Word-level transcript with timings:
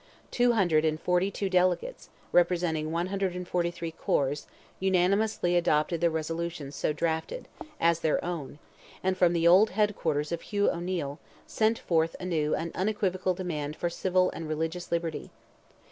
Two 0.31 0.53
hundred 0.53 0.83
and 0.83 0.99
forty 0.99 1.29
two 1.29 1.47
delegates, 1.47 2.09
representing 2.31 2.91
143 2.91 3.91
corps, 3.91 4.47
unanimously 4.79 5.55
adopted 5.55 6.01
the 6.01 6.09
resolutions 6.09 6.75
so 6.75 6.91
drafted, 6.91 7.47
as 7.79 7.99
their 7.99 8.17
own, 8.25 8.57
and, 9.03 9.15
from 9.15 9.31
the 9.33 9.47
old 9.47 9.69
head 9.69 9.95
quarters 9.95 10.31
of 10.31 10.41
Hugh 10.41 10.71
O'Neil, 10.71 11.19
sent 11.45 11.77
forth 11.77 12.15
anew 12.19 12.55
an 12.55 12.71
unequivocal 12.73 13.35
demand 13.35 13.75
for 13.75 13.91
civil 13.91 14.31
and 14.31 14.49
religious 14.49 14.91
liberty. 14.91 15.29